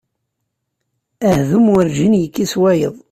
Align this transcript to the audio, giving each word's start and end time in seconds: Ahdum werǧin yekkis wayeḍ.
Ahdum 1.29 1.65
werǧin 1.73 2.13
yekkis 2.21 2.53
wayeḍ. 2.61 2.95